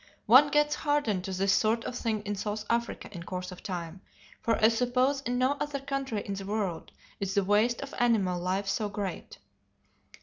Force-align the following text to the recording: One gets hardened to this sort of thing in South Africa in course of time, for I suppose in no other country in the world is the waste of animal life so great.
One 0.25 0.49
gets 0.49 0.73
hardened 0.73 1.23
to 1.25 1.31
this 1.31 1.53
sort 1.53 1.83
of 1.83 1.95
thing 1.95 2.23
in 2.23 2.33
South 2.35 2.65
Africa 2.71 3.07
in 3.11 3.21
course 3.21 3.51
of 3.51 3.61
time, 3.61 4.01
for 4.41 4.55
I 4.55 4.67
suppose 4.69 5.21
in 5.21 5.37
no 5.37 5.51
other 5.59 5.79
country 5.79 6.21
in 6.25 6.33
the 6.33 6.43
world 6.47 6.91
is 7.19 7.35
the 7.35 7.43
waste 7.43 7.81
of 7.81 7.93
animal 7.99 8.41
life 8.41 8.65
so 8.67 8.89
great. 8.89 9.37